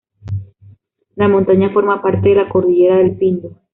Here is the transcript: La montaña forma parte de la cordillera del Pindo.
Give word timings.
La 1.15 1.27
montaña 1.27 1.69
forma 1.69 2.01
parte 2.01 2.29
de 2.29 2.35
la 2.37 2.49
cordillera 2.49 2.97
del 2.97 3.19
Pindo. 3.19 3.51